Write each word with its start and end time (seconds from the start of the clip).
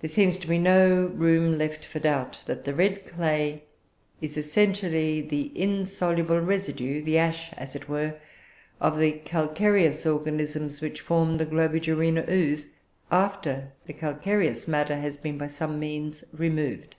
"There 0.00 0.10
seems 0.10 0.36
to 0.40 0.48
be 0.48 0.58
no 0.58 1.06
room 1.06 1.56
left 1.56 1.84
for 1.84 2.00
doubt 2.00 2.40
that 2.46 2.64
the 2.64 2.74
red 2.74 3.06
clay 3.06 3.62
is 4.20 4.36
essentially 4.36 5.20
the 5.20 5.52
insoluble 5.56 6.40
residue, 6.40 7.00
the 7.04 7.18
ash, 7.18 7.52
as 7.52 7.76
it 7.76 7.88
were, 7.88 8.16
of 8.80 8.98
the 8.98 9.12
calcareous 9.24 10.04
organisms 10.06 10.80
which 10.80 11.02
form 11.02 11.38
the 11.38 11.46
Globigerina 11.46 12.28
ooze, 12.28 12.70
after 13.12 13.70
the 13.86 13.92
calcareous 13.92 14.66
matter 14.66 14.96
has 14.96 15.18
been 15.18 15.38
by 15.38 15.46
some 15.46 15.78
means 15.78 16.24
removed. 16.32 16.96